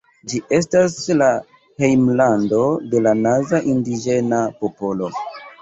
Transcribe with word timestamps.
Ĝi 0.31 0.37
estas 0.59 0.95
la 1.19 1.27
hejmlando 1.83 2.63
de 2.95 3.03
la 3.09 3.15
Naza 3.23 3.63
indiĝena 3.75 4.45
popolo. 4.65 5.13